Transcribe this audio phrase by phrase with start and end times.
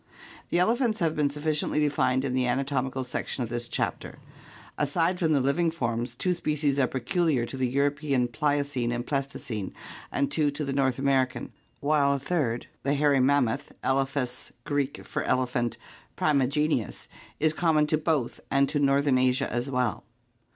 [0.49, 4.17] The elephants have been sufficiently defined in the anatomical section of this chapter.
[4.75, 9.71] Aside from the living forms, two species are peculiar to the European Pliocene and Pleistocene
[10.11, 14.51] and two to PROBOSCIDEANS 601 the North American, while a third, the hairy mammoth, Elephas
[14.63, 14.79] (Gr.
[14.79, 15.77] eX^as, elephant)
[16.17, 17.07] primigenius,
[17.39, 20.03] is common to both and to northern Asia as well.